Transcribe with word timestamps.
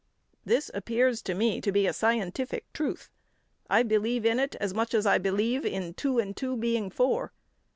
This 0.43 0.71
appears 0.73 1.21
to 1.21 1.35
me 1.35 1.61
to 1.61 1.71
be 1.71 1.85
a 1.85 1.93
scientific 1.93 2.73
truth. 2.73 3.11
I 3.69 3.83
believe 3.83 4.25
in 4.25 4.39
it 4.39 4.55
as 4.55 4.73
much 4.73 4.95
as 4.95 5.05
I 5.05 5.19
believe 5.19 5.63
in 5.63 5.93
two 5.93 6.17
and 6.17 6.35
two 6.35 6.57
being 6.57 6.89
four. 6.89 7.33